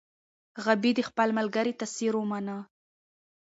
[0.63, 2.57] غابي د خپل ملګري تاثیر ومنه.